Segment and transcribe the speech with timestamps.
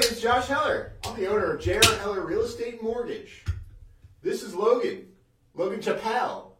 [0.00, 0.92] name's Josh Heller.
[1.04, 1.82] I'm the owner of J.R.
[1.98, 3.44] Heller Real Estate Mortgage.
[4.22, 5.06] This is Logan.
[5.54, 6.52] Logan Chappelle.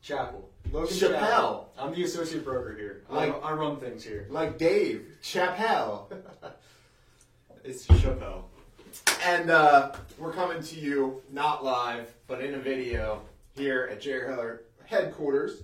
[0.00, 0.48] Chapel.
[0.72, 1.66] Logan Chappelle.
[1.78, 3.04] I'm the associate broker here.
[3.10, 4.26] Like- I, I run things here.
[4.30, 5.18] Like Dave.
[5.22, 6.06] Chappelle.
[7.64, 8.44] It's Chappelle.
[9.26, 13.20] And uh, we're coming to you not live, but in a video
[13.54, 14.26] here at J.R.
[14.26, 15.62] Heller headquarters.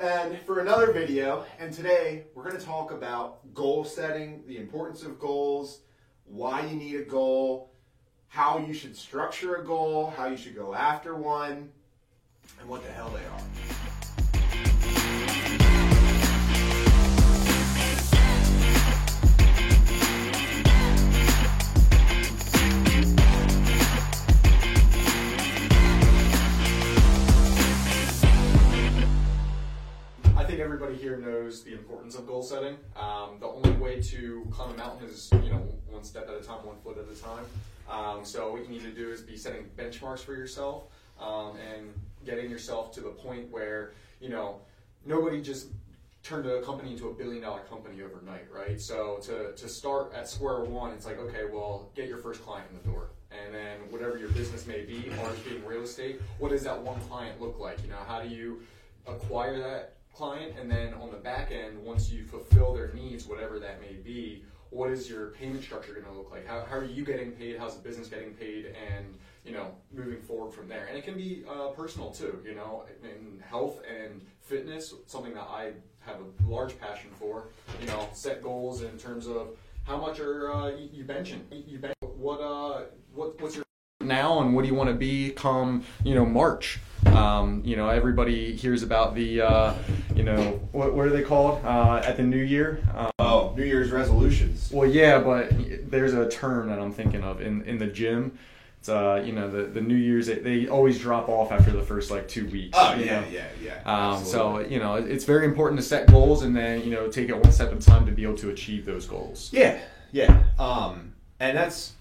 [0.00, 5.04] And for another video, and today we're going to talk about goal setting, the importance
[5.04, 5.82] of goals,
[6.30, 7.72] why you need a goal,
[8.28, 11.70] how you should structure a goal, how you should go after one,
[12.60, 13.99] and what the hell they are.
[30.90, 32.76] Everybody here knows the importance of goal setting.
[32.96, 36.40] Um, the only way to climb a mountain is, you know, one step at a
[36.40, 37.44] time, one foot at a time.
[37.88, 40.84] Um, so what you need to do is be setting benchmarks for yourself
[41.20, 41.92] um, and
[42.26, 44.62] getting yourself to the point where, you know,
[45.06, 45.68] nobody just
[46.24, 48.80] turned a company into a billion dollar company overnight, right?
[48.80, 52.66] So to, to start at square one, it's like, okay, well, get your first client
[52.68, 53.10] in the door.
[53.30, 57.00] And then whatever your business may be, ours being real estate, what does that one
[57.02, 57.80] client look like?
[57.84, 58.62] You know, how do you
[59.06, 60.52] acquire that client?
[60.60, 64.44] And then on the back end, once you fulfill their needs, whatever that may be,
[64.68, 66.46] what is your payment structure going to look like?
[66.46, 67.58] How, how are you getting paid?
[67.58, 68.66] How's the business getting paid?
[68.66, 70.86] And, you know, moving forward from there.
[70.86, 75.48] And it can be uh, personal too, you know, in health and fitness, something that
[75.50, 77.48] I have a large passion for.
[77.80, 81.40] You know, set goals in terms of how much are uh, you benching?
[81.66, 82.82] You bench, what uh,
[83.14, 83.64] what what's your
[84.02, 86.78] now and what do you want to be come you know March?
[87.20, 89.74] Um, you know, everybody hears about the uh,
[90.14, 92.80] you know what what are they called uh, at the New Year?
[92.94, 94.70] Um, Oh, New Year's resolutions.
[94.72, 95.52] well, yeah, but
[95.90, 98.38] there's a term that I'm thinking of in, in the gym.
[98.80, 101.82] It's uh, you know, the, the New Year's they, they always drop off after the
[101.82, 102.76] first like two weeks.
[102.80, 103.26] Oh, you yeah, know?
[103.30, 103.82] yeah, yeah.
[104.14, 107.28] Um, so you know, it's very important to set goals and then you know take
[107.28, 109.50] it one step at a time to be able to achieve those goals.
[109.52, 109.78] Yeah,
[110.12, 110.44] yeah.
[110.58, 111.92] Um, and that's,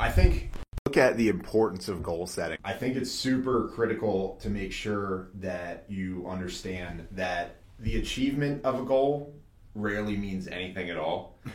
[0.00, 0.50] I think,
[0.86, 2.58] look at the importance of goal setting.
[2.62, 8.78] I think it's super critical to make sure that you understand that the achievement of
[8.78, 9.34] a goal
[9.74, 11.38] rarely means anything at all.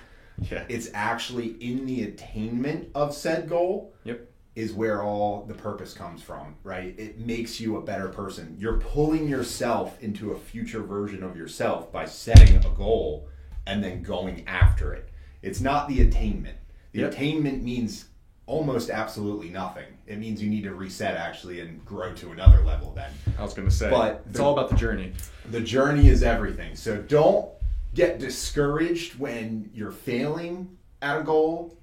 [0.50, 0.63] Yeah.
[0.69, 4.31] It's actually in the attainment of said goal Yep.
[4.56, 6.97] is where all the purpose comes from, right?
[6.97, 8.56] It makes you a better person.
[8.57, 13.28] You're pulling yourself into a future version of yourself by setting a goal
[13.68, 15.09] and then going after it.
[15.41, 16.57] It's not the attainment.
[16.94, 17.12] The Yep.
[17.12, 18.06] attainment means
[18.50, 19.86] almost absolutely nothing.
[20.08, 23.12] It means you need to reset actually and grow to another level then.
[23.38, 25.14] I was gonna say, But it's the- all about the journey.
[25.52, 26.76] The journey is everything.
[26.76, 27.48] So don't
[27.94, 30.68] get discouraged when you're failing
[31.04, 31.78] at a goal.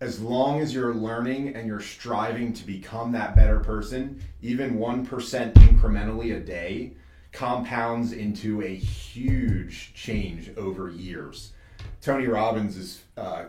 [0.00, 5.52] As long as you're learning and you're striving to become that better person, even 1%
[5.56, 6.94] incrementally a day
[7.32, 11.52] compounds into a huge change over years.
[12.00, 13.44] Tony Robbins' is uh,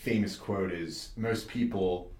[0.00, 2.10] famous quote is most people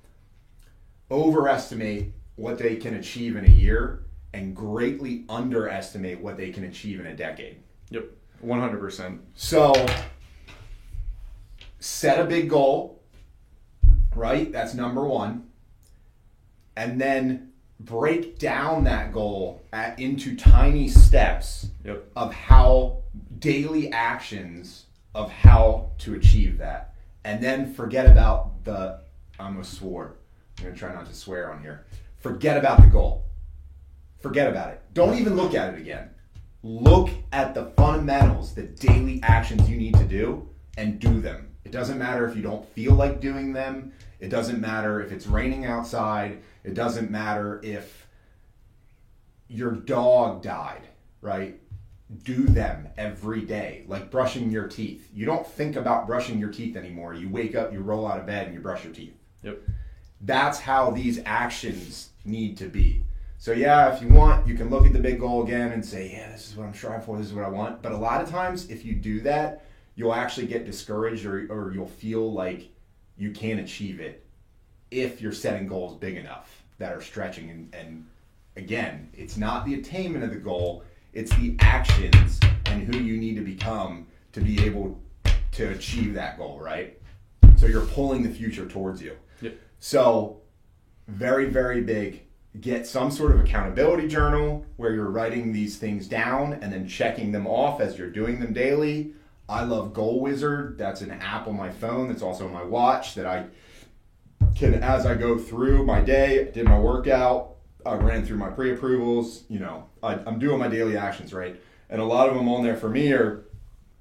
[1.11, 4.05] overestimate what they can achieve in a year
[4.35, 7.57] and greatly underestimate what they can achieve in a decade.
[7.89, 8.05] Yep.
[8.41, 9.23] One hundred percent.
[9.35, 9.73] So
[11.79, 13.01] set a big goal,
[14.15, 14.53] right?
[14.53, 15.49] That's number one.
[16.77, 22.11] And then break down that goal at, into tiny steps Yep.
[22.15, 22.99] of how
[23.39, 26.90] daily actions of how to achieve that.
[27.25, 29.01] And then forget about the
[29.39, 30.17] I almost swore.
[30.59, 31.87] I'm gonna try not to swear on here.
[32.19, 33.25] Forget about the goal.
[34.21, 34.83] Forget about it.
[34.93, 36.11] Don't even look at it again.
[36.63, 41.49] Look at the fundamentals, the daily actions you need to do, and do them.
[41.65, 43.93] It doesn't matter if you don't feel like doing them.
[44.19, 46.43] It doesn't matter if it's raining outside.
[46.65, 48.07] It doesn't matter if
[49.49, 50.83] your dog died,
[51.23, 51.60] right?
[52.25, 55.09] Do them every day, like brushing your teeth.
[55.15, 57.15] You don't think about brushing your teeth anymore.
[57.15, 59.15] You wake up, you roll out of bed, and you brush your teeth.
[59.43, 59.61] Yep.
[60.23, 63.05] That's how these actions need to be.
[63.39, 66.11] So, yeah, if you want, you can look at the big goal again and say,
[66.13, 67.81] yeah, this is what I'm striving for, this is what I want.
[67.81, 69.65] But a lot of times, if you do that,
[69.95, 72.69] you'll actually get discouraged or, or you'll feel like
[73.17, 74.27] you can't achieve it
[74.91, 77.49] if you're setting goals big enough that are stretching.
[77.51, 78.07] And, and
[78.57, 83.37] again, it's not the attainment of the goal, it's the actions and who you need
[83.37, 85.01] to become to be able
[85.53, 86.99] to achieve that goal, right?
[87.57, 89.17] So you're pulling the future towards you.
[89.41, 89.59] Yep.
[89.79, 90.41] So,
[91.09, 92.23] very, very big.
[92.61, 97.33] Get some sort of accountability journal where you're writing these things down and then checking
[97.33, 99.13] them off as you're doing them daily.
[99.49, 100.79] I love Goal Wizard.
[100.79, 102.09] That's an app on my phone.
[102.09, 103.47] That's also on my watch that I
[104.55, 107.57] can, as I go through my day, did my workout,
[107.87, 109.45] I ran through my pre-approvals.
[109.49, 112.63] You know, I, I'm doing my daily actions right, and a lot of them on
[112.63, 113.45] there for me are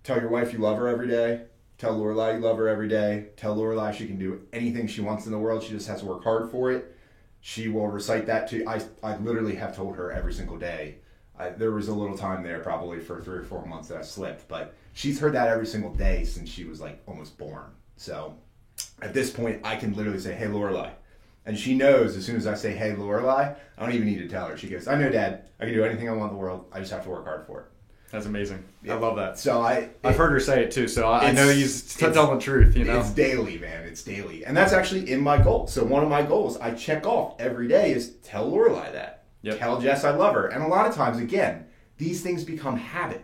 [0.03, 1.43] tell your wife you love her every day.
[1.77, 3.27] Tell Lorelai you love her every day.
[3.37, 5.63] Tell Lorelai she can do anything she wants in the world.
[5.63, 6.95] She just has to work hard for it.
[7.41, 8.67] She will recite that to.
[8.67, 10.97] I I literally have told her every single day.
[11.37, 14.01] I, there was a little time there probably for three or four months that I
[14.01, 17.71] slipped, but she's heard that every single day since she was like almost born.
[17.95, 18.35] So
[19.01, 20.91] at this point, I can literally say, "Hey, Lorelai,"
[21.45, 24.27] and she knows as soon as I say, "Hey, Lorelai," I don't even need to
[24.27, 24.57] tell her.
[24.57, 25.43] She goes, "I know, Dad.
[25.59, 26.65] I can do anything I want in the world.
[26.71, 27.65] I just have to work hard for it."
[28.11, 28.63] That's amazing.
[28.81, 28.95] Yeah.
[28.95, 29.37] I love that.
[29.37, 32.43] So I, I've heard her say it too, so I, I know he's telling the
[32.43, 32.75] truth.
[32.75, 33.85] You know, It's daily, man.
[33.85, 35.67] It's daily, and that's actually in my goal.
[35.67, 39.25] So one of my goals I check off every day is tell Lorelai that.
[39.43, 39.59] Yep.
[39.59, 41.65] Tell Jess I love her, and a lot of times, again,
[41.97, 43.23] these things become habit.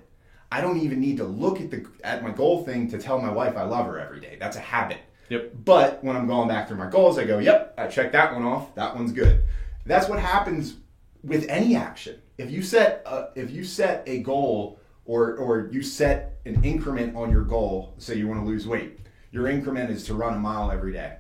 [0.52, 3.32] I don't even need to look at the at my goal thing to tell my
[3.32, 4.38] wife I love her every day.
[4.40, 5.00] That's a habit.
[5.30, 5.52] Yep.
[5.64, 8.44] But when I'm going back through my goals, I go, "Yep, I checked that one
[8.44, 8.76] off.
[8.76, 9.44] That one's good."
[9.86, 10.78] That's what happens
[11.24, 12.22] with any action.
[12.38, 17.16] If you set a, if you set a goal or or you set an increment
[17.16, 19.00] on your goal, say you want to lose weight,
[19.32, 21.18] your increment is to run a mile every day.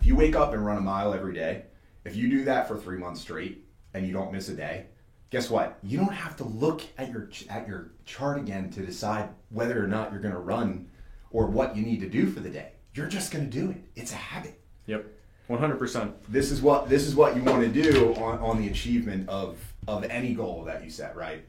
[0.00, 1.64] If you wake up and run a mile every day,
[2.04, 3.64] if you do that for three months straight
[3.94, 4.86] and you don't miss a day,
[5.30, 5.78] guess what?
[5.82, 9.88] You don't have to look at your at your chart again to decide whether or
[9.88, 10.88] not you're going to run
[11.30, 12.72] or what you need to do for the day.
[12.94, 13.78] You're just going to do it.
[13.96, 14.60] It's a habit.
[14.86, 15.06] Yep,
[15.48, 16.14] one hundred percent.
[16.30, 19.58] this is what this is what you want to do on, on the achievement of
[19.88, 21.44] of any goal that you set right?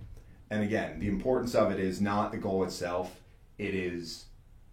[0.49, 3.19] And again the importance of it is not the goal itself.
[3.57, 4.25] It is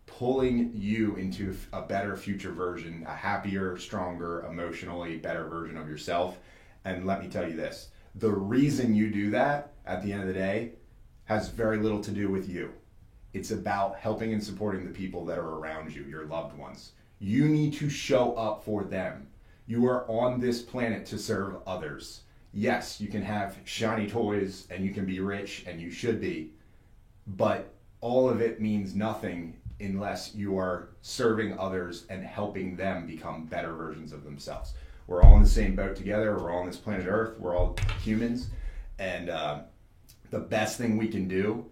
[0.06, 6.38] pulling you into a better future version a happier stronger emotionally better version of yourself.
[6.84, 7.88] And let me tell you this.
[8.14, 10.72] The reason you do that at the end of the day
[11.24, 12.72] has very little to do with you
[13.34, 16.92] it's about helping and supporting the people that are around you, your loved ones.
[17.18, 19.28] You need to show up for them.
[19.66, 22.22] You are on this planet to serve others.
[22.52, 26.50] Yes, you can have shiny toys and you can be rich and you should be,
[27.26, 33.46] but all of it means nothing unless you are serving others and helping them become
[33.46, 34.74] better versions of themselves.
[35.06, 36.36] We're all in the same boat together.
[36.36, 37.38] We're all on this planet Earth.
[37.38, 38.50] We're all humans.
[38.98, 39.60] And uh,
[40.30, 41.66] the best thing we can do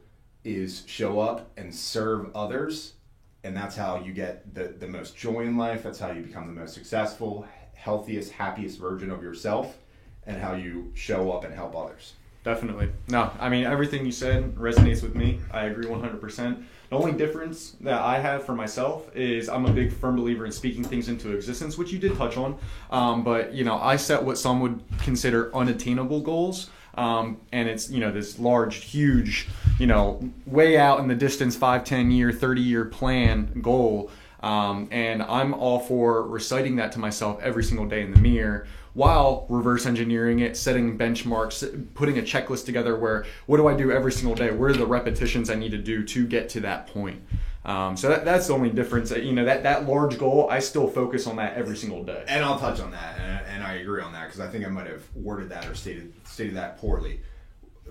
[0.45, 2.95] is show up and serve others
[3.43, 6.47] and that's how you get the, the most joy in life that's how you become
[6.47, 9.79] the most successful healthiest happiest version of yourself
[10.27, 12.89] and how you show up and help others Definitely.
[13.09, 15.41] No, I mean everything you said resonates with me.
[15.51, 16.65] I agree 100%.
[16.89, 20.53] The only difference that I have for myself is I'm a big firm believer in
[20.53, 22.59] speaking things into existence, which you did touch on.
[22.91, 26.71] Um, but you know, I set what some would consider unattainable goals.
[26.95, 29.49] Um, and it's you know this large, huge,
[29.81, 34.11] you know, way out in the distance, five, ten year, thirty year plan goal.
[34.41, 38.67] Um, and I'm all for reciting that to myself every single day in the mirror
[38.93, 43.91] while reverse engineering it, setting benchmarks, putting a checklist together where what do I do
[43.93, 44.51] every single day?
[44.51, 47.23] Where are the repetitions I need to do to get to that point?
[47.65, 49.11] Um, so that, that's the only difference.
[49.11, 52.25] You know, that, that large goal, I still focus on that every single day.
[52.27, 54.69] and i'll touch on that and, and i agree on that because i think i
[54.69, 57.21] might have worded that or stated stated that poorly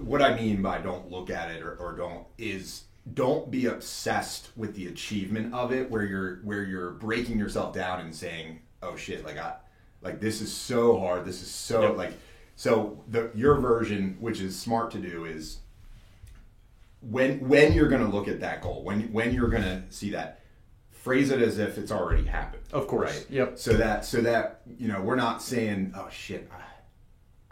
[0.01, 4.49] what i mean by don't look at it or, or don't is don't be obsessed
[4.55, 8.95] with the achievement of it where you're where you're breaking yourself down and saying oh
[8.95, 9.53] shit like i
[10.01, 11.97] like this is so hard this is so Yep.
[11.97, 12.13] like
[12.55, 15.59] so the your version which is smart to do is
[17.01, 20.09] when when you're going to look at that goal when when you're going to see
[20.11, 20.41] that
[20.91, 23.25] phrase it as if it's already happened Of course.
[23.29, 23.57] Yep.
[23.57, 26.61] so that so that you know we're not saying oh shit I,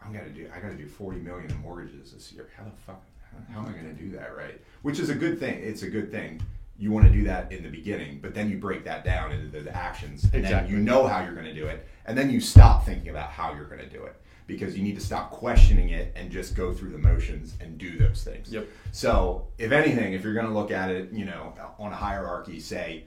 [0.08, 3.04] i'm gonna do i gotta do 40 million in mortgages this year how the fuck
[3.22, 5.90] how, how am i gonna do that right which is a good thing it's a
[5.90, 6.42] good thing
[6.80, 9.60] you want to do that in the beginning but then you break that down into
[9.62, 10.72] the actions and Exactly.
[10.72, 13.54] then you know how you're gonna do it and then you stop thinking about how
[13.54, 16.92] you're gonna do it because you need to stop questioning it and just go through
[16.92, 18.68] the motions and do those things Yep.
[18.92, 23.04] so if anything if you're gonna look at it you know on a hierarchy say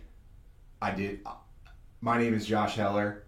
[0.82, 1.20] I did.
[2.00, 3.24] My name is Josh Heller.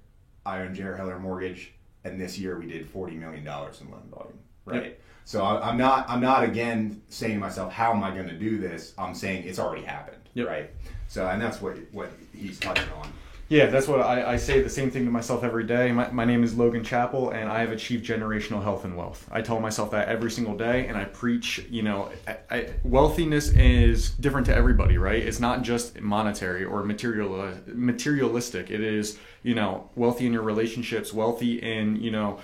[0.47, 0.97] I own J.R.
[0.97, 4.39] Heller Mortgage, and this year we did forty million dollars in loan volume.
[4.65, 4.83] Right.
[4.85, 5.01] Yep.
[5.25, 6.09] So I, I'm not.
[6.09, 9.45] I'm not again saying to myself, "How am I going to do this?" I'm saying
[9.47, 10.29] it's already happened.
[10.35, 10.49] Yep.
[10.49, 10.71] Right.
[11.09, 13.13] So and that's what what he's touching on.
[13.53, 15.93] Yeah, that's what I, I say the same thing to myself every day.
[15.93, 19.29] My, my name is Logan Chapel, and I have achieved generational health and wealth.
[19.31, 23.51] I tell myself that every single day, and I preach, you know, I, I, wealthiness
[23.51, 25.23] is different to everybody, right?
[25.23, 28.71] It's not just monetary or material, materialistic.
[28.71, 32.41] It is, you know, wealthy in your relationships, wealthy in, you know,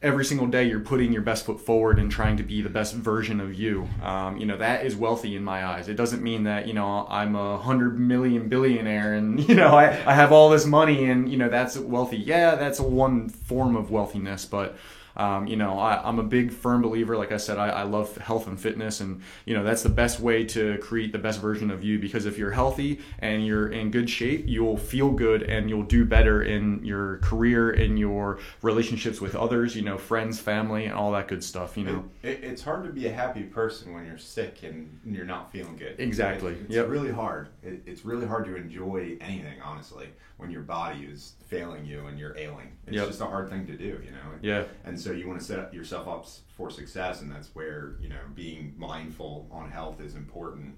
[0.00, 2.94] every single day you're putting your best foot forward and trying to be the best
[2.94, 3.88] version of you.
[4.02, 5.88] Um, you know, that is wealthy in my eyes.
[5.88, 9.86] It doesn't mean that, you know, I'm a hundred million billionaire and, you know, I,
[10.06, 12.18] I have all this money and, you know, that's wealthy.
[12.18, 14.76] Yeah, that's one form of wealthiness, but
[15.18, 17.16] um, you know, I, am a big firm believer.
[17.16, 20.20] Like I said, I, I, love health and fitness, and you know that's the best
[20.20, 21.98] way to create the best version of you.
[21.98, 26.04] Because if you're healthy and you're in good shape, you'll feel good and you'll do
[26.04, 31.10] better in your career, in your relationships with others, you know, friends, family, and all
[31.10, 31.76] that good stuff.
[31.76, 35.00] You know, it, it, it's hard to be a happy person when you're sick and
[35.04, 35.96] you're not feeling good.
[35.98, 36.52] Exactly.
[36.52, 36.88] It's yep.
[36.88, 37.48] really hard.
[37.64, 42.18] It, it's really hard to enjoy anything, honestly, when your body is failing you and
[42.18, 42.70] you're ailing.
[42.86, 43.08] It's yep.
[43.08, 44.18] just a hard thing to do, you know.
[44.40, 44.64] Yeah.
[44.84, 48.20] And so you want to set yourself up for success, and that's where you know
[48.34, 50.76] being mindful on health is important.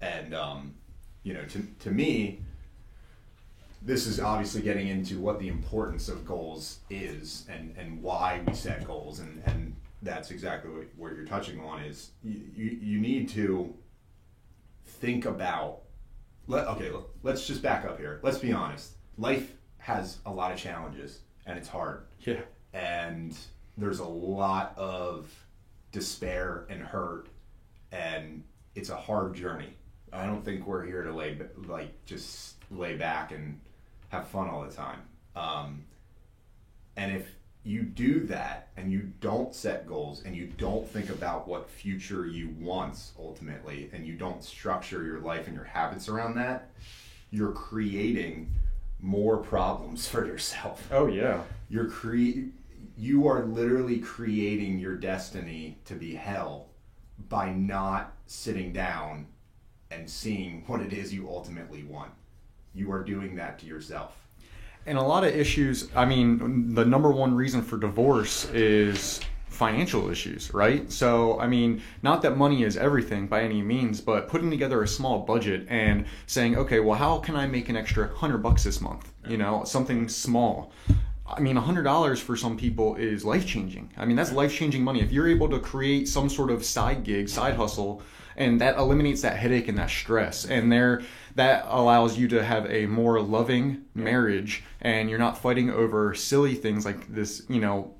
[0.00, 0.74] And um,
[1.22, 2.40] you know, to to me,
[3.82, 8.54] this is obviously getting into what the importance of goals is and and why we
[8.54, 13.00] set goals, and and that's exactly what, what you're touching on is you, you, you
[13.00, 13.74] need to
[14.86, 15.82] think about
[16.46, 16.90] let, okay
[17.22, 21.58] let's just back up here let's be honest life has a lot of challenges and
[21.58, 22.06] it's hard.
[22.20, 22.40] Yeah.
[22.72, 23.36] And
[23.80, 25.28] there's a lot of
[25.92, 27.28] despair and hurt
[27.92, 28.44] and
[28.74, 29.74] it's a hard journey.
[30.12, 33.60] I don't think we're here to lay like just lay back and
[34.10, 35.00] have fun all the time.
[35.34, 35.84] Um,
[36.96, 37.26] and if
[37.62, 42.26] you do that and you don't set goals and you don't think about what future
[42.26, 46.70] you want ultimately and you don't structure your life and your habits around that,
[47.30, 48.50] you're creating
[49.00, 50.86] more problems for yourself.
[50.90, 51.42] Oh yeah.
[51.68, 52.50] You're cre-
[52.96, 56.68] you are literally creating your destiny to be hell
[57.28, 59.26] by not sitting down
[59.90, 62.12] and seeing what it is you ultimately want.
[62.74, 64.16] You are doing that to yourself.
[64.86, 70.10] And a lot of issues, I mean, the number one reason for divorce is financial
[70.10, 70.90] issues, right?
[70.90, 74.88] So, I mean, not that money is everything by any means, but putting together a
[74.88, 78.80] small budget and saying, okay, well, how can I make an extra hundred bucks this
[78.80, 79.12] month?
[79.28, 80.72] You know, something small.
[81.36, 83.92] I mean, $100 for some people is life changing.
[83.96, 85.00] I mean, that's life changing money.
[85.00, 88.02] If you're able to create some sort of side gig, side hustle,
[88.36, 91.02] and that eliminates that headache and that stress, and there,
[91.34, 96.54] that allows you to have a more loving marriage, and you're not fighting over silly
[96.54, 97.94] things like this, you know,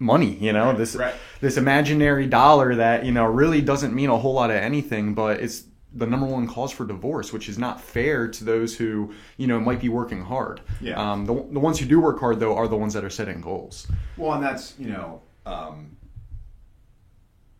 [0.00, 1.14] money you know right, this right.
[1.40, 5.40] this imaginary dollar that you know really doesn't mean a whole lot of anything but
[5.40, 5.64] it's
[5.94, 9.60] the number one cause for divorce which is not fair to those who you know
[9.60, 11.00] might be working hard yeah.
[11.00, 13.40] um, the, the ones who do work hard though are the ones that are setting
[13.40, 13.86] goals
[14.16, 15.96] well and that's you know um,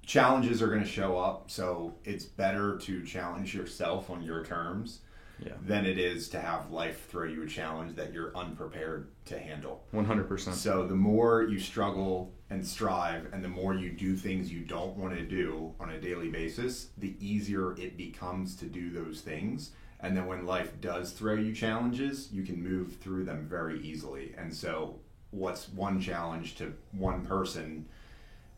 [0.04, 5.00] challenges are going to show up so it's better to challenge yourself on your terms
[5.44, 5.52] yeah.
[5.62, 9.84] than it is to have life throw you a challenge that you're unprepared to handle.
[9.92, 10.52] 100%.
[10.52, 14.96] So the more you struggle and strive and the more you do things you don't
[14.96, 19.72] want to do on a daily basis, the easier it becomes to do those things.
[20.00, 24.34] And then when life does throw you challenges, you can move through them very easily.
[24.36, 24.98] And so
[25.30, 27.86] what's one challenge to one person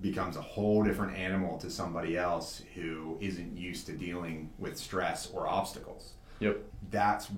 [0.01, 5.31] becomes a whole different animal to somebody else who isn't used to dealing with stress
[5.31, 6.15] or obstacles.
[6.41, 6.63] Yep.
[6.91, 7.29] That's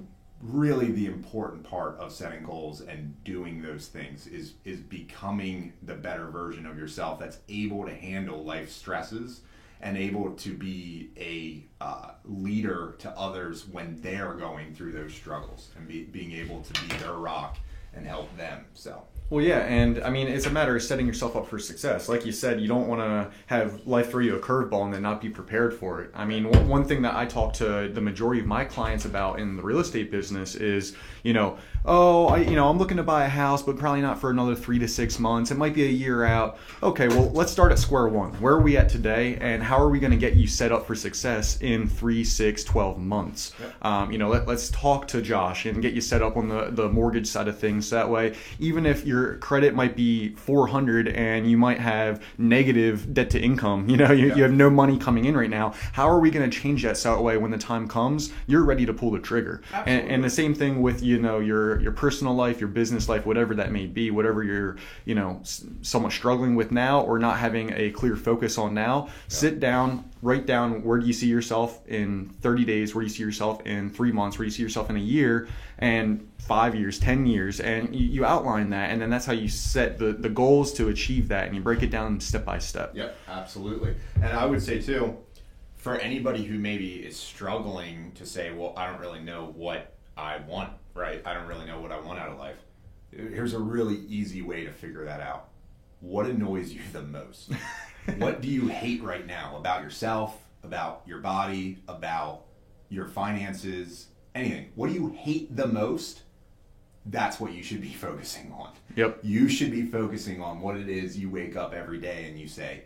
[0.40, 5.94] really the important part of setting goals and doing those things is is becoming the
[5.94, 9.40] better version of yourself that's able to handle life stresses
[9.80, 15.70] and able to be a uh, leader to others when they're going through those struggles
[15.76, 17.56] and be, being able to be their rock
[17.94, 18.64] and help them.
[18.74, 22.08] So well, yeah, and I mean, it's a matter of setting yourself up for success.
[22.08, 25.02] Like you said, you don't want to have life throw you a curveball and then
[25.02, 26.10] not be prepared for it.
[26.14, 29.56] I mean, one thing that I talk to the majority of my clients about in
[29.56, 33.26] the real estate business is, you know, oh, I, you know, I'm looking to buy
[33.26, 35.50] a house, but probably not for another three to six months.
[35.50, 36.58] It might be a year out.
[36.82, 38.32] Okay, well, let's start at square one.
[38.40, 40.86] Where are we at today, and how are we going to get you set up
[40.86, 43.52] for success in three, six, 12 months?
[43.60, 43.84] Yep.
[43.84, 46.70] Um, you know, let, let's talk to Josh and get you set up on the,
[46.70, 47.90] the mortgage side of things.
[47.90, 53.12] That way, even if you're your credit might be 400 and you might have negative
[53.12, 53.88] debt to income.
[53.88, 54.34] You know, you, yeah.
[54.36, 55.74] you have no money coming in right now.
[55.92, 58.64] How are we going to change that so that way when the time comes, you're
[58.64, 59.62] ready to pull the trigger?
[59.72, 63.24] And, and, the same thing with, you know, your, your personal life, your business life,
[63.24, 65.40] whatever that may be, whatever you're, you know,
[65.82, 69.12] somewhat struggling with now or not having a clear focus on now, yeah.
[69.28, 73.14] sit down, write down where do you see yourself in 30 days, where do you
[73.14, 75.48] see yourself in three months, where do you see yourself in a year,
[75.78, 79.48] and five years, 10 years, and you, you, outline that, and then that's how you
[79.48, 82.92] set the, the goals to achieve that, and you break it down step by step.
[82.94, 83.94] Yep, absolutely.
[84.16, 85.16] And I would say, too,
[85.76, 90.38] for anybody who maybe is struggling to say, well, I don't really know what I
[90.38, 91.22] want, right?
[91.24, 92.56] I don't really know what I want out of life.
[93.10, 95.48] Here's a really easy way to figure that out
[96.00, 97.52] what annoys you the most?
[98.18, 102.44] what do you hate right now about yourself, about your body, about
[102.88, 104.70] your finances, anything?
[104.74, 106.22] What do you hate the most?
[107.06, 108.70] That's what you should be focusing on.
[108.96, 109.20] Yep.
[109.22, 112.48] You should be focusing on what it is you wake up every day and you
[112.48, 112.84] say,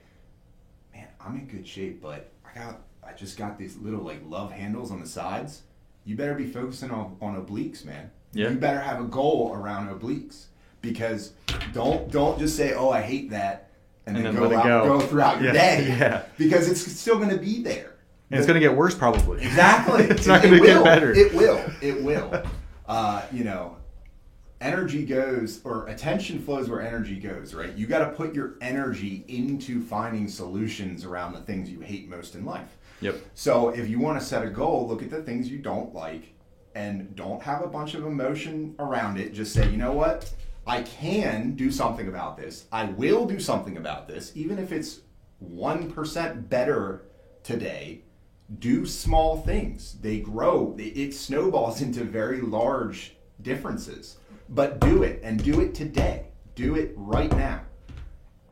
[0.95, 4.52] "Man, I'm in good shape, but I got I just got these little like love
[4.52, 5.62] handles on the sides."
[6.04, 8.11] You better be focusing on, on obliques, man.
[8.33, 8.49] Yeah.
[8.49, 10.47] You better have a goal around obliques
[10.83, 11.33] because
[11.73, 13.71] don't don't just say, "Oh, I hate that,"
[14.07, 14.99] and, And then, then go, it out, go.
[14.99, 15.87] go throughout your day.
[15.99, 16.25] yeah.
[16.37, 17.95] Because it's still going to be there.
[18.31, 19.43] And it's going to get worse probably.
[19.43, 20.05] Exactly.
[20.11, 20.85] it's not It going to get will.
[20.85, 21.12] better.
[21.15, 21.62] It will.
[21.81, 22.43] It will.
[22.87, 23.77] Uh, you know,
[24.61, 27.75] energy goes or attention flows where energy goes, right?
[27.75, 32.35] You got to put your energy into finding solutions around the things you hate most
[32.35, 32.77] in life.
[33.01, 33.17] Yep.
[33.35, 36.33] So if you want to set a goal, look at the things you don't like
[36.75, 39.35] and don't have a bunch of emotion around it.
[39.35, 40.33] Just say, you know what?
[40.66, 42.66] I can do something about this.
[42.71, 45.00] I will do something about this, even if it's
[45.45, 47.04] 1% better
[47.42, 48.02] today.
[48.59, 49.99] Do small things.
[50.00, 50.76] They grow.
[50.78, 54.19] It snowballs into very large differences.
[54.49, 56.26] But do it and do it today.
[56.54, 57.62] Do it right now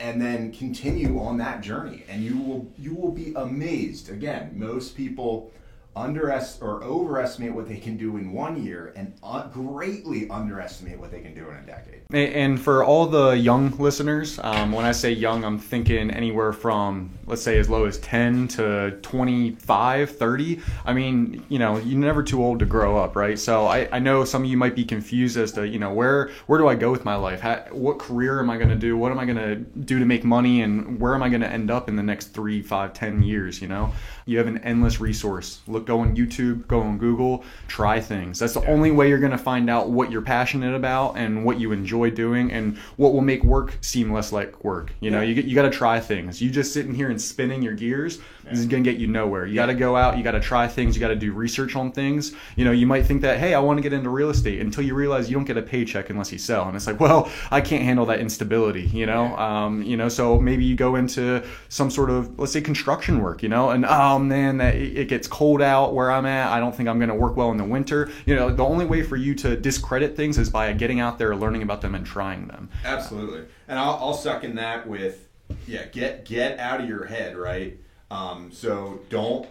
[0.00, 4.96] and then continue on that journey and you will you will be amazed again most
[4.96, 5.52] people
[5.96, 11.10] underestimate or overestimate what they can do in one year and uh, greatly underestimate what
[11.10, 14.92] they can do in a decade And for all the young listeners, um, when I
[14.92, 20.60] say young, I'm thinking anywhere from, let's say, as low as 10 to 25, 30.
[20.84, 23.38] I mean, you know, you're never too old to grow up, right?
[23.38, 26.30] So I, I know some of you might be confused as to, you know, where
[26.46, 27.40] where do I go with my life?
[27.40, 28.96] How, what career am I going to do?
[28.96, 30.62] What am I going to do to make money?
[30.62, 33.62] And where am I going to end up in the next three, five, ten years,
[33.62, 33.92] you know?
[34.26, 35.60] You have an endless resource.
[35.80, 38.38] Look, go on YouTube, go on Google, try things.
[38.38, 41.58] That's the only way you're going to find out what you're passionate about and what
[41.58, 44.92] you enjoy doing and what will make work seem less like work.
[45.00, 45.32] You know, Yeah.
[45.36, 46.42] you, you got to try things.
[46.42, 48.18] You just sitting here and spinning your gears
[48.50, 49.46] this is going to get you nowhere.
[49.46, 51.76] You got to go out, you got to try things, you got to do research
[51.76, 52.32] on things.
[52.56, 54.82] You know, you might think that, hey, I want to get into real estate until
[54.82, 56.66] you realize you don't get a paycheck unless you sell.
[56.66, 59.36] And it's like, well, I can't handle that instability, you know?
[59.36, 63.44] Um, you know, so maybe you go into some sort of, let's say, construction work,
[63.44, 66.52] you know, and oh man, that it it gets cold out where I'm at.
[66.52, 68.10] I don't think I'm going to work well in the winter.
[68.26, 71.34] You know, the only way for you to discredit things is by getting out there,
[71.34, 72.68] learning about them, and trying them.
[72.84, 75.28] Absolutely, and I'll, I'll second that with
[75.66, 77.78] yeah, get get out of your head, right?
[78.10, 79.48] Um, so don't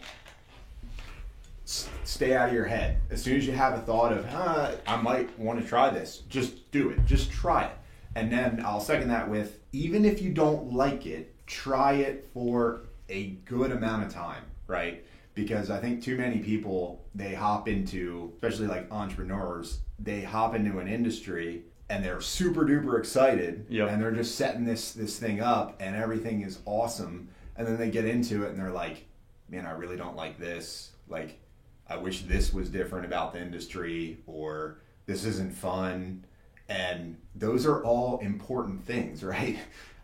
[1.65, 2.99] stay out of your head.
[3.09, 6.23] As soon as you have a thought of, huh, I might want to try this,
[6.29, 7.05] just do it.
[7.05, 7.77] Just try it,
[8.15, 12.81] and then I'll second that with even if you don't like it, try it for
[13.09, 15.03] a good amount of time, right?
[15.39, 20.79] Because I think too many people they hop into, especially like entrepreneurs, they hop into
[20.79, 23.89] an industry and they're super duper excited Yep.
[23.89, 27.29] and they're just setting this this thing up and everything is awesome.
[27.55, 29.05] And then they get into it and they're like
[29.49, 30.91] man i really don't like this.
[31.07, 31.39] Like
[31.87, 36.25] i wish this was different about the industry or this isn't fun.
[36.67, 39.57] And those are all important things right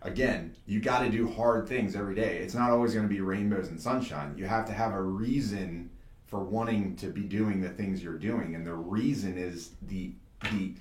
[0.05, 2.37] again you got to do hard things every day.
[2.37, 4.35] It's not always going to be rainbows and sunshine.
[4.37, 5.89] You have to have a reason
[6.25, 10.13] for wanting to be doing the things you're doing and the reason is the
[10.51, 10.73] the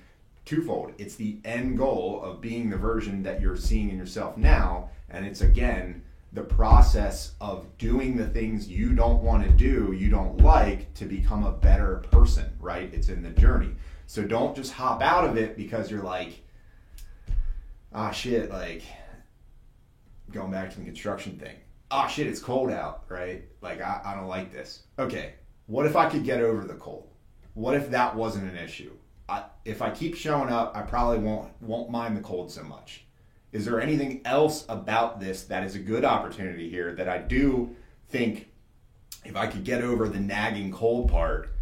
[0.45, 0.93] twofold.
[0.97, 5.25] It's the end goal of being the version that you're seeing in yourself now and
[5.25, 10.41] it's again the process of doing the things you don't want to do you don't
[10.41, 12.91] like to become a better person right?
[12.93, 13.75] It's in the journey.
[14.07, 16.41] So don't just hop out of it because you're like
[17.93, 18.83] ah shit like
[20.31, 21.55] going back to the construction thing.
[21.91, 23.43] Ah, shit, it's cold out, right?
[23.61, 24.83] Like, I, I don't like this.
[24.97, 25.33] Okay,
[25.67, 27.09] what if I could get over the cold?
[27.53, 28.91] What if that wasn't an issue?
[29.29, 33.05] I, if I keep showing up, I probably won't won't mind the cold so much.
[33.51, 37.75] Is there anything else about this that is a good opportunity here that I do
[38.09, 38.49] think
[39.23, 41.54] if I could get over the nagging cold part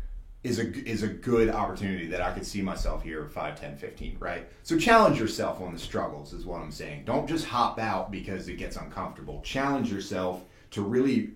[0.44, 4.18] is a is a good opportunity that I could see myself here 5 10 15
[4.20, 4.48] right?
[4.64, 7.06] So challenge yourself on the struggles is what I'm saying.
[7.06, 9.42] Don't just hop out because it gets uncomfortable.
[9.42, 11.32] Challenge yourself to really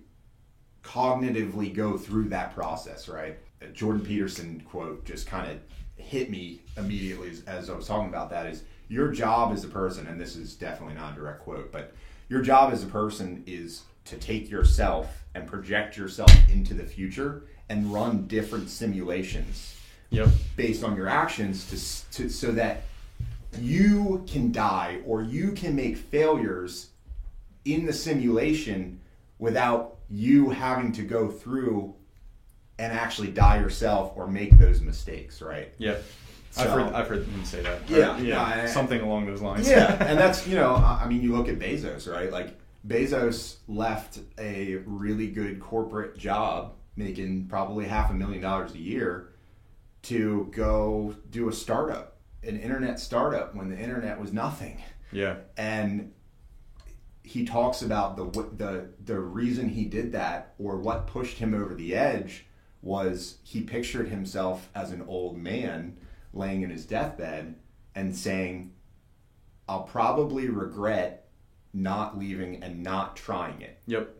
[0.83, 3.37] cognitively go through that process right?
[3.61, 5.57] A Jordan Peterson quote just kind of
[6.03, 9.69] hit me immediately as, as I was talking about that is your job as a
[9.69, 11.93] person and this is definitely not a direct quote but
[12.29, 17.43] your job as a person is to take yourself and project yourself into the future
[17.69, 19.75] and run different simulations
[20.09, 20.29] Yep.
[20.55, 22.83] based on your actions to, to so that
[23.59, 26.89] you can die or you can make failures
[27.65, 28.99] in the simulation
[29.39, 31.93] without you having to go through
[32.79, 36.03] and actually die yourself or make those mistakes right Yep.
[36.57, 37.87] I've heard I've heard him say that.
[37.87, 39.69] Yeah, yeah, no, I- something along those lines.
[39.69, 42.31] Yeah, and that's you know, I mean, you look at Bezos, right?
[42.31, 48.79] Like Bezos left a really good corporate job, making probably half a million dollars a
[48.79, 49.29] year,
[50.03, 54.81] to go do a startup, an internet startup, when the internet was nothing.
[55.11, 56.11] yeah, and
[57.23, 61.75] he talks about the the the reason he did that or what pushed him over
[61.75, 62.45] the edge
[62.81, 65.97] was he pictured himself as an old man
[66.33, 67.55] laying in his deathbed
[67.95, 68.71] and saying
[69.67, 71.27] I'll probably regret
[71.73, 73.77] not leaving and not trying it.
[73.87, 74.15] yep,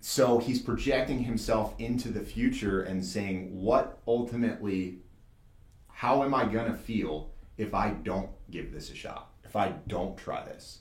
[0.00, 5.00] So he's projecting himself into the future and saying, what ultimately,
[5.88, 9.30] how am I going to feel if I don't give this a shot?
[9.44, 10.80] If I don't try this?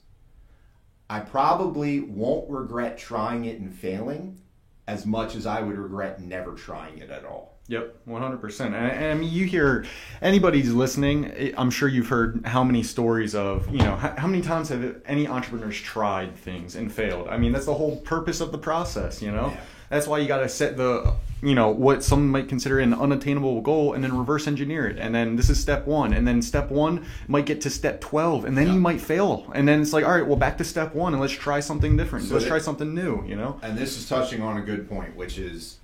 [1.10, 4.42] I probably won't regret trying it and failing
[4.88, 7.59] as much as I would regret never trying it at all.
[7.70, 8.74] Yep, one hundred percent.
[8.74, 9.86] And I mean, you hear
[10.24, 11.26] anybody's listening.
[11.26, 14.70] eh, I'm sure you've heard how many stories of you know how, how many times
[14.70, 17.28] have any entrepreneurs tried things and failed.
[17.28, 19.22] I mean, that's the whole purpose of the process.
[19.22, 19.60] You know, Yeah.
[19.90, 23.62] that's why you got to set the you know what some might consider an unattainable
[23.62, 24.98] goal and then reverse engineer it.
[24.98, 28.46] And then this is step one, and then step one might get to step twelve,
[28.46, 28.74] and then Yeah.
[28.74, 29.46] you might fail.
[29.54, 31.96] And then it's like, all right, well, back to step one, and let's try something
[31.96, 32.26] different.
[32.26, 33.24] So let's that- try something new.
[33.28, 33.60] You know.
[33.62, 35.76] And this is touching on a good point, which is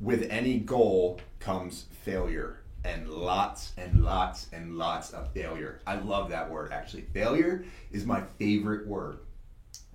[0.00, 5.80] with any goal comes failure and lots and lots and lots of failure.
[5.86, 7.02] I love that word actually.
[7.02, 9.18] Failure is my favorite word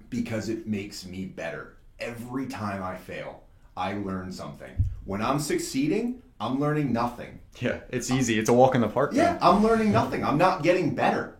[0.09, 1.75] because it makes me better.
[1.99, 3.43] Every time I fail,
[3.77, 4.71] I learn something.
[5.05, 7.39] When I'm succeeding, I'm learning nothing.
[7.59, 8.39] Yeah, it's easy.
[8.39, 9.11] It's a walk in the park.
[9.13, 9.39] Yeah, man.
[9.41, 10.23] I'm learning nothing.
[10.23, 11.35] I'm not getting better.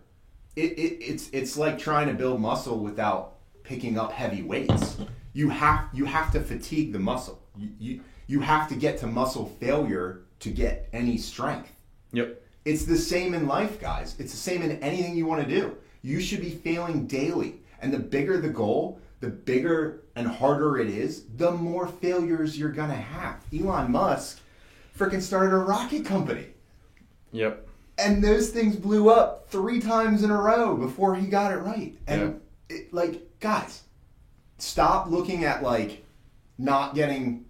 [0.56, 4.98] It, it, it's it's like trying to build muscle without picking up heavy weights.
[5.32, 7.40] You have you have to fatigue the muscle.
[7.56, 11.72] You, you you have to get to muscle failure to get any strength.
[12.12, 12.40] Yep.
[12.64, 14.14] It's the same in life, guys.
[14.20, 15.76] It's the same in anything you want to do.
[16.02, 17.56] You should be failing daily.
[17.82, 22.70] And the bigger the goal, the bigger and harder it is, the more failures you're
[22.70, 23.42] going to have.
[23.52, 24.38] Elon Musk
[24.96, 26.46] freaking started a rocket company.
[27.32, 27.66] Yep.
[27.98, 31.98] And those things blew up three times in a row before he got it right.
[32.06, 33.82] And it, like, guys,
[34.58, 36.04] stop looking at like
[36.58, 37.46] not getting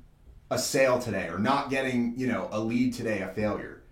[0.50, 3.82] a sale today or not getting, you know, a lead today a failure.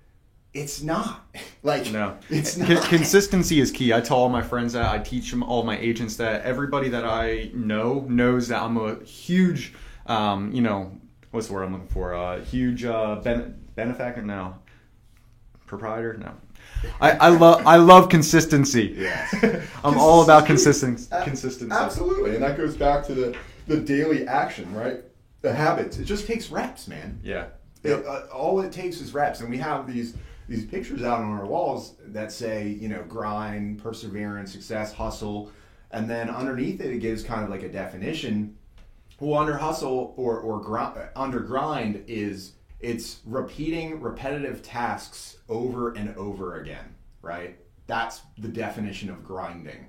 [0.55, 1.25] It's not.
[1.65, 2.85] Like, No, it's not.
[2.85, 3.93] consistency is key.
[3.93, 4.89] I tell all my friends that.
[4.91, 6.43] I teach them, all my agents that.
[6.43, 9.75] Everybody that I know knows that I'm a huge,
[10.07, 10.93] um, you know,
[11.33, 12.13] what's the word I'm looking for?
[12.13, 14.23] A huge uh, ben- benefactor?
[14.23, 14.55] No,
[15.67, 16.15] proprietor?
[16.17, 16.33] No.
[17.01, 18.95] I, I love I love consistency.
[18.97, 19.35] Yes.
[19.85, 21.09] I'm all about Consistency.
[21.11, 21.25] consistency.
[21.69, 21.75] Consistency.
[21.75, 22.35] Absolutely.
[22.35, 25.01] And that goes back to the, the daily action, right?
[25.41, 25.99] The habits.
[25.99, 27.21] It just takes reps, man.
[27.23, 27.47] Yeah.
[27.85, 30.15] It, uh, all it takes is reps, and we have these
[30.49, 35.53] these pictures out on our walls that say, you know, grind, perseverance, success, hustle,
[35.91, 38.57] and then underneath it, it gives kind of like a definition.
[39.21, 46.17] Well, under hustle or or gr- under grind is it's repeating repetitive tasks over and
[46.17, 47.59] over again, right?
[47.87, 49.87] That's the definition of grinding.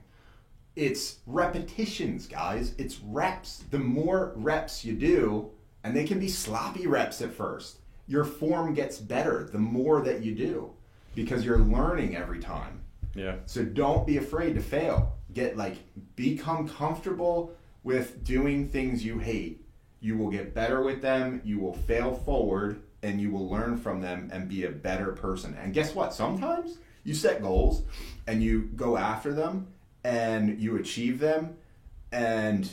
[0.75, 2.73] It's repetitions, guys.
[2.77, 3.63] It's reps.
[3.71, 5.51] The more reps you do,
[5.83, 10.23] and they can be sloppy reps at first, your form gets better the more that
[10.23, 10.71] you do
[11.15, 12.81] because you're learning every time.
[13.15, 13.35] Yeah.
[13.45, 15.15] So don't be afraid to fail.
[15.33, 15.77] Get like
[16.15, 17.53] become comfortable
[17.83, 19.65] with doing things you hate.
[20.01, 24.01] You will get better with them, you will fail forward, and you will learn from
[24.01, 25.57] them and be a better person.
[25.61, 26.13] And guess what?
[26.13, 27.83] Sometimes you set goals
[28.27, 29.67] and you go after them
[30.03, 31.55] and you achieve them
[32.11, 32.69] and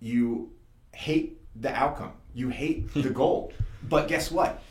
[0.00, 0.52] you
[0.92, 2.12] hate the outcome.
[2.34, 3.52] You hate the goal.
[3.88, 4.62] But guess what?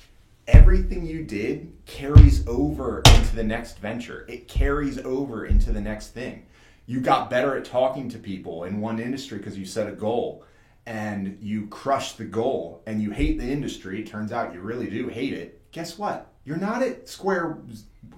[0.48, 4.26] Everything you did carries over into the next venture.
[4.28, 6.46] It carries over into the next thing.
[6.86, 10.44] You got better at talking to people in one industry because you set a goal
[10.86, 14.02] and you crushed the goal and you hate the industry.
[14.02, 15.72] It turns out you really do hate it.
[15.72, 16.34] Guess what?
[16.44, 17.60] You're not at square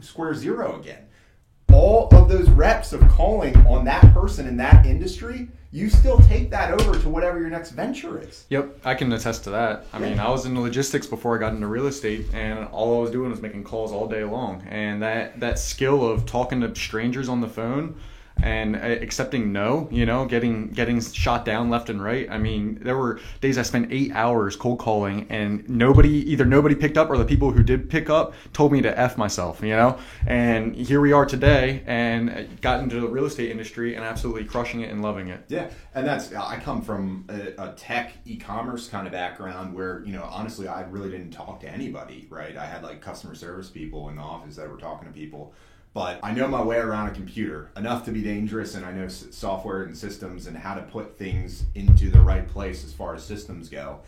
[0.01, 1.05] square zero again
[1.75, 6.49] all of those reps of calling on that person in that industry, you still take
[6.49, 8.45] that over to whatever your next venture is.
[8.49, 9.85] Yep, I can attest to that.
[9.91, 13.01] I mean, I was in logistics before I got into real estate, and all I
[13.01, 14.63] was doing was making calls all day long.
[14.69, 17.95] And that that skill of talking to strangers on the phone,
[18.43, 22.29] and uh, accepting no, you know, getting getting shot down left and right.
[22.29, 26.75] I mean, there were days I spent eight hours cold calling, and nobody, either nobody
[26.75, 29.69] picked up or the people who did pick up told me to f myself, you
[29.69, 29.97] know.
[30.27, 34.81] And here we are today, and got into the real estate industry and absolutely crushing
[34.81, 35.45] it and loving it.
[35.47, 40.13] Yeah, and that's I come from a, a tech e-commerce kind of background where you
[40.13, 42.27] know honestly I really didn't talk to anybody.
[42.29, 45.53] Right, I had like customer service people in the office that were talking to people
[45.95, 49.07] but I know my way around a computer enough to be dangerous, and I know
[49.07, 53.23] software and systems and how to put things into the right place as far as
[53.23, 54.01] systems go.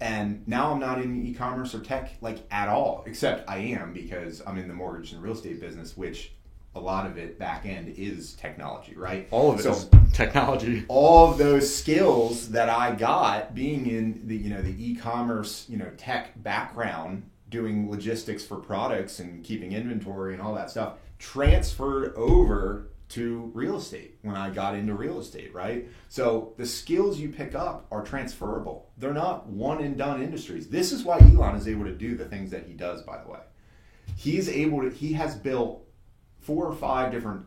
[0.00, 4.40] And now I'm not in e-commerce or tech like at all, except I am because
[4.46, 6.32] I'm in the mortgage and real estate business, which
[6.74, 9.28] a lot of it back end is technology, right?
[9.30, 10.86] All of it so, is technology.
[10.88, 15.76] All of those skills that I got being in the you know the e-commerce you
[15.76, 17.22] know tech background,
[17.54, 23.76] doing logistics for products and keeping inventory and all that stuff transferred over to real
[23.76, 25.86] estate when I got into real estate, right?
[26.08, 28.90] So the skills you pick up are transferable.
[28.98, 30.68] They're not one and done industries.
[30.68, 33.30] This is why Elon is able to do the things that he does, by the
[33.30, 33.38] way.
[34.16, 35.86] He's able to, he has built
[36.40, 37.46] four or five different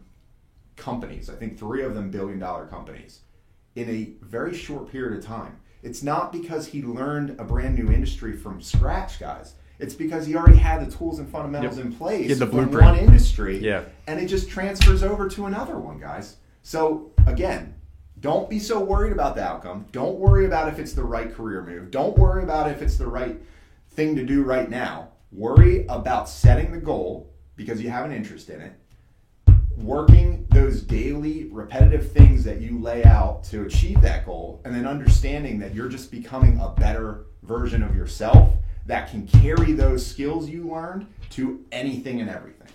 [0.78, 3.22] companies, I think three of them billion dollar companies,
[3.76, 5.60] in a very short period of time.
[5.84, 9.56] It's not because he learned a brand new industry from scratch, guys.
[9.80, 11.86] It's because he already had the tools and fundamentals yep.
[11.86, 13.84] in place in the from one industry, yeah.
[14.08, 16.38] and it just transfers over to another one, guys.
[16.64, 17.76] So again,
[18.20, 19.86] don't be so worried about the outcome.
[19.92, 21.92] Don't worry about if it's the right career move.
[21.92, 23.40] Don't worry about if it's the right
[23.92, 25.10] thing to do right now.
[25.32, 28.74] Worry about setting the goal because you have an interest in it.
[29.76, 34.88] Working those daily repetitive things that you lay out to achieve that goal, and then
[34.88, 38.54] understanding that you're just becoming a better version of yourself
[38.88, 42.68] that can carry those skills you learned to anything and everything.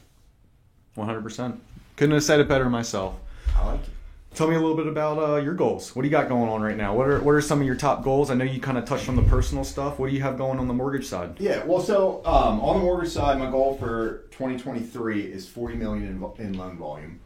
[0.96, 1.59] 100%.
[1.96, 3.16] Couldn't have said it better myself.
[3.57, 3.88] I like it.
[4.35, 5.94] Tell me a little bit about uh, your goals.
[5.94, 6.94] What do you got going on right now?
[6.94, 8.31] What are what are some of your top goals?
[8.31, 9.98] I know you kind of touched on the personal stuff.
[9.98, 11.38] What do you have going on the mortgage side?
[11.38, 16.07] Yeah, well, so um, on the mortgage side, my goal for 2023 is 40 million
[16.38, 17.20] in, in loan volume,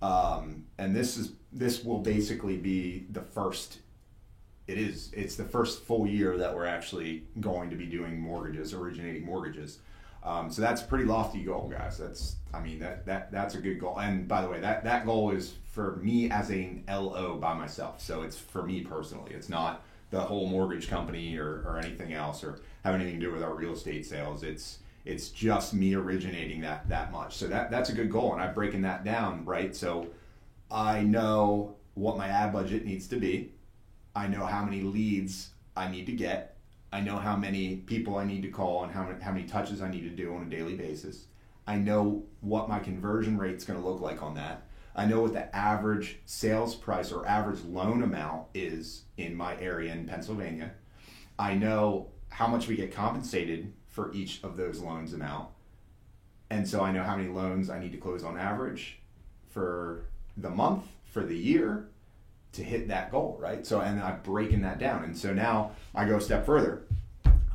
[0.00, 3.78] um, and this is this will basically be the first
[4.66, 8.72] it is it's the first full year that we're actually going to be doing mortgages,
[8.72, 9.78] originating mortgages.
[10.22, 11.98] Um, so that's a pretty lofty goal, guys.
[11.98, 13.98] That's I mean that that that's a good goal.
[13.98, 18.00] And by the way, that that goal is for me as an LO by myself.
[18.00, 19.32] So it's for me personally.
[19.32, 23.32] It's not the whole mortgage company or, or anything else or have anything to do
[23.32, 24.44] with our real estate sales.
[24.44, 27.36] It's it's just me originating that that much.
[27.36, 29.74] So that that's a good goal, and I've broken that down right.
[29.74, 30.06] So
[30.70, 33.52] I know what my ad budget needs to be
[34.14, 36.56] I know how many leads I need to get.
[36.92, 39.80] I know how many people I need to call and how many, how many touches
[39.80, 41.24] I need to do on a daily basis.
[41.66, 44.66] I know what my conversion rate is going to look like on that.
[44.94, 49.92] I know what the average sales price or average loan amount is in my area
[49.92, 50.72] in Pennsylvania.
[51.38, 55.48] I know how much we get compensated for each of those loans amount.
[56.50, 58.98] And so I know how many loans I need to close on average
[59.48, 60.04] for
[60.36, 61.88] the month, for the year,
[62.52, 63.66] to hit that goal, right?
[63.66, 65.04] So, and I'm breaking that down.
[65.04, 66.82] And so now I go a step further.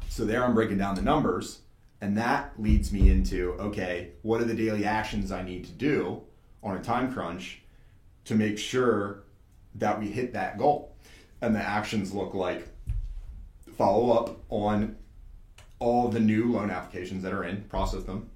[0.09, 1.59] So there I'm breaking down the numbers,
[2.01, 6.21] and that leads me into okay, what are the daily actions I need to do
[6.63, 7.61] on a time crunch
[8.25, 9.23] to make sure
[9.75, 10.95] that we hit that goal?
[11.41, 12.67] And the actions look like
[13.77, 14.95] follow up on
[15.79, 18.29] all the new loan applications that are in, process them,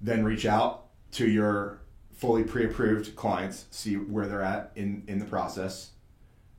[0.00, 1.80] then reach out to your
[2.18, 5.92] fully pre-approved clients, see where they're at in, in the process,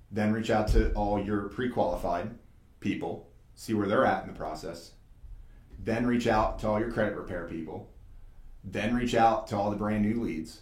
[0.09, 2.33] then reach out to all your pre-qualified
[2.79, 4.93] people, see where they're at in the process,
[5.83, 7.89] then reach out to all your credit repair people,
[8.63, 10.61] then reach out to all the brand new leads,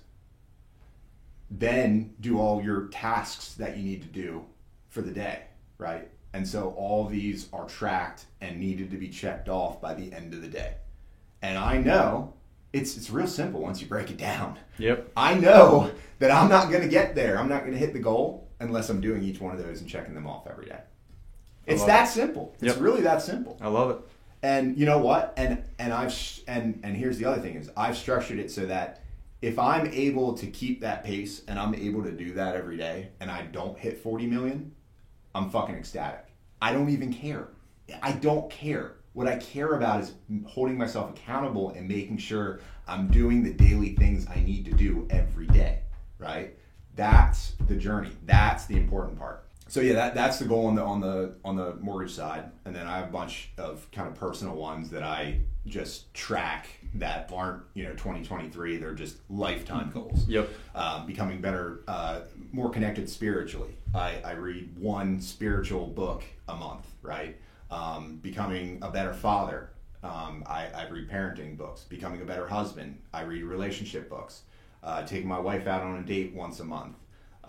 [1.51, 4.43] then do all your tasks that you need to do
[4.89, 5.43] for the day,
[5.77, 6.09] right?
[6.33, 10.33] And so all these are tracked and needed to be checked off by the end
[10.33, 10.73] of the day.
[11.43, 12.33] And I know
[12.73, 14.57] it's it's real simple once you break it down.
[14.77, 15.11] Yep.
[15.15, 17.37] I know that I'm not going to get there.
[17.37, 19.89] I'm not going to hit the goal unless I'm doing each one of those and
[19.89, 20.79] checking them off every day.
[21.65, 22.11] It's that it.
[22.11, 22.55] simple.
[22.61, 22.81] It's yep.
[22.81, 23.57] really that simple.
[23.61, 23.97] I love it.
[24.41, 25.33] And you know what?
[25.37, 26.15] And and I've
[26.47, 29.03] and and here's the other thing is I've structured it so that
[29.41, 33.09] if I'm able to keep that pace and I'm able to do that every day
[33.19, 34.73] and I don't hit 40 million,
[35.35, 36.25] I'm fucking ecstatic.
[36.61, 37.49] I don't even care.
[38.01, 38.96] I don't care.
[39.17, 40.13] What I care about is
[40.45, 45.07] holding myself accountable and making sure I'm doing the daily things I need to do
[45.09, 45.79] every day,
[46.19, 46.53] right?
[46.95, 48.11] That's the journey.
[48.27, 49.47] That's the important part.
[49.69, 52.75] So yeah, that, that's the goal on the on the on the mortgage side, and
[52.75, 57.31] then I have a bunch of kind of personal ones that I just track that
[57.33, 60.47] aren't you know 2023 they're just lifetime goals Yep.
[60.75, 62.21] um, becoming better uh,
[62.53, 67.35] more connected spiritually I, I read one spiritual book a month right
[67.71, 69.71] um, becoming a better father
[70.03, 74.43] um, I, I read parenting books becoming a better husband i read relationship books
[74.83, 76.95] uh, taking my wife out on a date once a month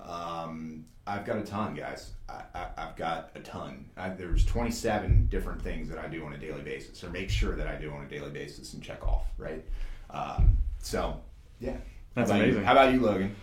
[0.04, 2.12] um, I've got a ton, guys.
[2.28, 3.87] I, I, I've got a ton.
[3.96, 7.57] I, there's 27 different things that I do on a daily basis, or make sure
[7.57, 9.64] that I do on a daily basis and check off, right?
[10.11, 11.20] Um, so,
[11.61, 11.76] yeah.
[12.14, 12.52] That's How about you?
[12.52, 12.64] amazing.
[12.64, 13.37] How about you, Logan?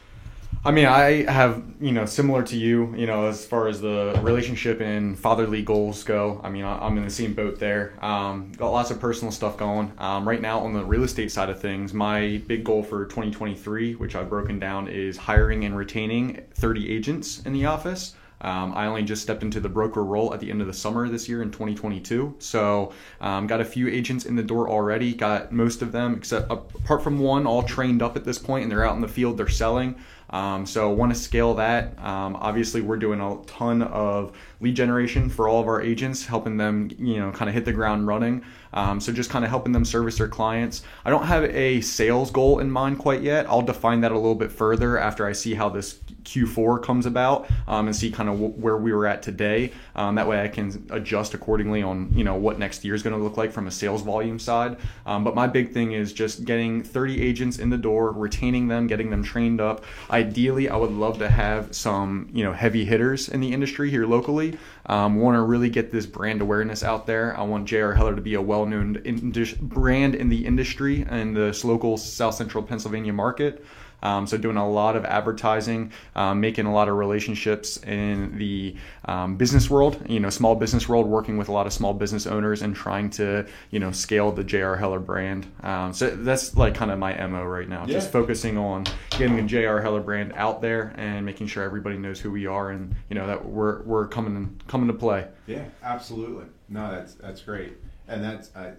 [0.65, 4.19] I mean, I have, you know, similar to you, you know, as far as the
[4.23, 6.41] relationship and fatherly goals go.
[6.43, 7.93] I mean, I'm in the same boat there.
[8.03, 9.93] Um, got lots of personal stuff going.
[9.99, 13.93] Um, right now, on the real estate side of things, my big goal for 2023,
[13.93, 18.15] which I've broken down, is hiring and retaining 30 agents in the office.
[18.41, 21.07] Um, I only just stepped into the broker role at the end of the summer
[21.07, 22.35] this year in 2022.
[22.39, 25.13] So, um, got a few agents in the door already.
[25.13, 28.71] Got most of them, except apart from one, all trained up at this point, and
[28.71, 29.37] they're out in the field.
[29.37, 29.95] They're selling.
[30.35, 31.97] Um, so, want to scale that.
[31.97, 36.57] Um, obviously, we're doing a ton of lead generation for all of our agents, helping
[36.57, 38.43] them, you know, kind of hit the ground running.
[38.73, 40.83] Um, so, just kind of helping them service their clients.
[41.05, 43.45] I don't have a sales goal in mind quite yet.
[43.47, 47.49] I'll define that a little bit further after I see how this Q4 comes about
[47.67, 49.71] um, and see kind of w- where we were at today.
[49.95, 53.15] Um, that way, I can adjust accordingly on you know what next year is going
[53.15, 54.77] to look like from a sales volume side.
[55.05, 58.87] Um, but my big thing is just getting 30 agents in the door, retaining them,
[58.87, 59.85] getting them trained up.
[60.09, 64.05] Ideally, I would love to have some you know heavy hitters in the industry here
[64.05, 64.54] locally.
[64.85, 67.37] Um, want to really get this brand awareness out there.
[67.37, 67.93] I want J.R.
[67.93, 72.63] Heller to be a well-known indus- brand in the industry and this local South Central
[72.63, 73.65] Pennsylvania market.
[74.03, 78.75] Um, so doing a lot of advertising, um, making a lot of relationships in the
[79.05, 82.27] um, business world, you know, small business world, working with a lot of small business
[82.27, 84.75] owners and trying to, you know, scale the J.R.
[84.75, 85.47] Heller brand.
[85.63, 89.43] Um, so that's like kind of my mo right now, just focusing on getting the
[89.43, 89.81] J.R.
[89.81, 93.27] Heller brand out there and making sure everybody knows who we are and you know
[93.27, 95.27] that we're we're coming coming to play.
[95.47, 96.45] Yeah, absolutely.
[96.69, 97.73] No, that's that's great,
[98.07, 98.73] and that's I,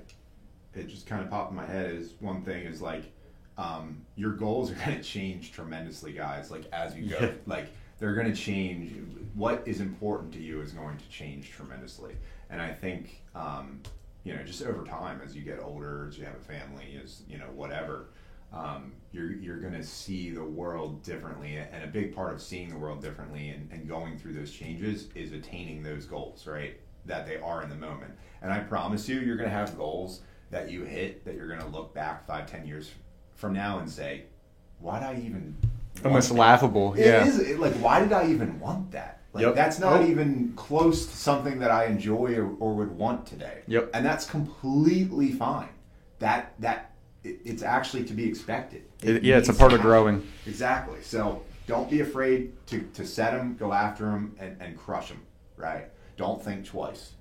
[0.74, 0.88] it.
[0.88, 3.04] Just kind of popped in my head is one thing is like
[3.58, 6.50] um, your goals are going to change tremendously, guys.
[6.50, 7.32] Like as you go, Yeah.
[7.46, 8.92] like they're going to change.
[9.34, 12.14] What is important to you is going to change tremendously,
[12.50, 13.80] and I think um,
[14.24, 17.22] you know just over time as you get older, as you have a family, as
[17.28, 18.08] you know whatever.
[18.52, 22.68] Um, you're you're going to see the world differently, and a big part of seeing
[22.68, 26.78] the world differently and, and going through those changes is attaining those goals, right?
[27.06, 28.12] That they are in the moment.
[28.42, 31.60] And I promise you, you're going to have goals that you hit that you're going
[31.60, 32.92] to look back five, ten years
[33.36, 34.24] from now and say,
[34.80, 35.56] "Why did I even?"
[36.04, 37.24] Almost that?" laughable, It yeah.
[37.26, 39.20] is, it- like, why did I even want that?
[39.32, 39.54] Like, Yep.
[39.54, 40.10] that's not Yep.
[40.10, 43.60] even close to something that I enjoy or, or would want today.
[43.66, 43.90] Yep.
[43.94, 45.68] And that's completely fine.
[46.18, 48.82] That that it, it's actually to be expected.
[49.02, 50.26] It- yeah, it's a part of growing.
[50.46, 51.02] Exactly.
[51.02, 55.20] So don't be afraid to, to set them, go after them, and, and crush them.
[55.56, 55.88] Right.
[56.16, 57.12] Don't think twice.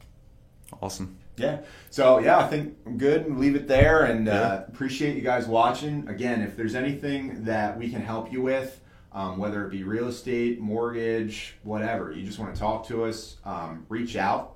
[0.82, 1.18] Awesome.
[1.38, 1.60] Yeah.
[1.90, 4.04] So yeah, I think I'm good and leave it there.
[4.06, 4.34] And Yeah.
[4.42, 6.08] uh, appreciate you guys watching.
[6.08, 8.80] Again, if there's anything that we can help you with,
[9.12, 13.38] um, whether it be real estate, mortgage, whatever, you just want to talk to us,
[13.46, 14.56] um, reach out.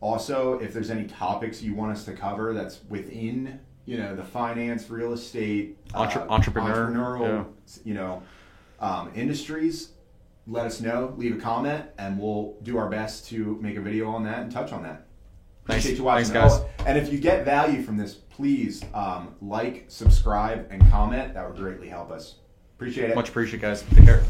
[0.00, 4.22] Also, if there's any topics you want us to cover that's within you know the
[4.22, 7.46] finance, real estate, Entre- entrepreneur, entrepreneurial,
[7.84, 8.22] you know,
[8.80, 9.92] um, industries,
[10.46, 11.14] let us know.
[11.16, 14.52] Leave a comment, and we'll do our best to make a video on that and
[14.52, 15.06] touch on that.
[15.68, 15.84] Thanks.
[15.84, 16.64] Appreciate you watching, Thanks, guys.
[16.78, 21.34] Oh, and if you get value from this, please um, like, subscribe, and comment.
[21.34, 22.36] That would greatly help us.
[22.76, 23.14] Appreciate it.
[23.14, 23.84] Much appreciated, guys.
[23.94, 24.24] Take care.